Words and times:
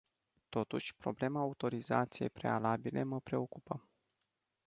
Totuși, 0.49 0.95
problema 0.95 1.39
autorizației 1.39 2.29
prealabile 2.29 3.03
mă 3.03 3.19
preocupă. 3.19 3.89